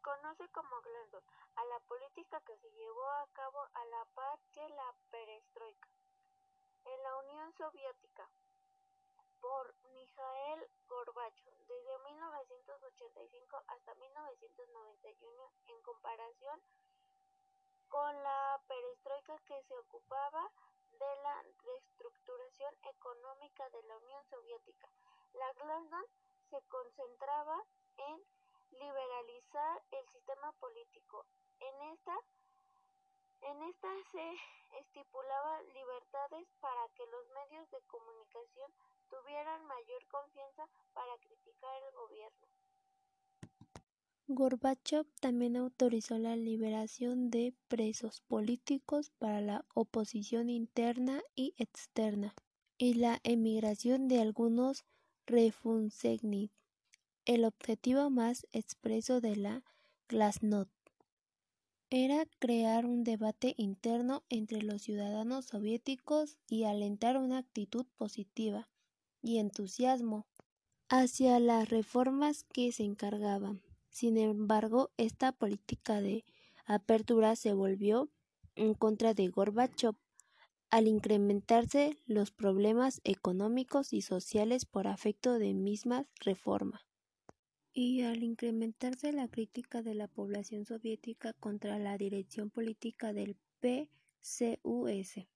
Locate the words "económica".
22.84-23.68